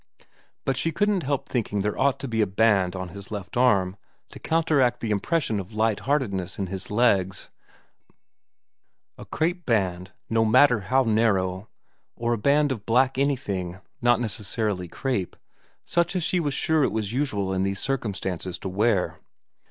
[0.65, 3.89] But she couldn't help thinking there ought to be a band on his left arm
[3.91, 7.51] vii VERA 71 to counteract the impression of light heartedness in his legs;
[9.19, 11.69] a crape band, no matter how narrow,
[12.15, 15.35] or a band of black anything, not necessarily crape,
[15.85, 19.19] such as she was sure it was usual in these circumstances to wear.